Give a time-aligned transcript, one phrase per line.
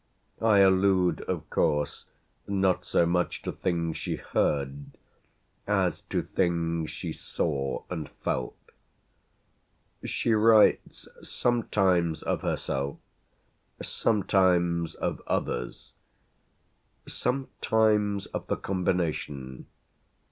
[0.41, 2.05] I allude of course
[2.47, 4.97] not so much to things she heard
[5.67, 8.57] as to things she saw and felt.
[10.03, 12.97] She writes sometimes of herself,
[13.79, 15.93] sometimes of others,
[17.07, 19.67] sometimes of the combination.